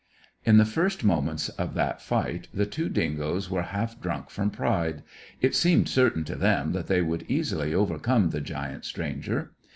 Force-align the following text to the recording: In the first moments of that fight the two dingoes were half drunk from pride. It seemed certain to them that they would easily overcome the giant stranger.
In 0.45 0.57
the 0.57 0.65
first 0.65 1.03
moments 1.03 1.49
of 1.49 1.75
that 1.75 2.01
fight 2.01 2.47
the 2.51 2.65
two 2.65 2.89
dingoes 2.89 3.51
were 3.51 3.61
half 3.61 4.01
drunk 4.01 4.31
from 4.31 4.49
pride. 4.49 5.03
It 5.41 5.53
seemed 5.53 5.87
certain 5.89 6.23
to 6.23 6.35
them 6.35 6.71
that 6.71 6.87
they 6.87 7.03
would 7.03 7.23
easily 7.27 7.75
overcome 7.75 8.31
the 8.31 8.41
giant 8.41 8.83
stranger. 8.83 9.51